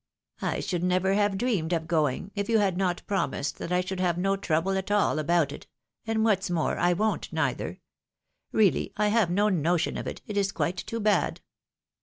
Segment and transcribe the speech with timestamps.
[0.41, 3.99] I should never have dreamed of going, if you had not promised that I should
[3.99, 5.67] have no trouble at all about it,
[6.07, 7.79] and what's more, I won't neither.
[8.51, 11.41] Really I have no notion of it, it is quite too bad."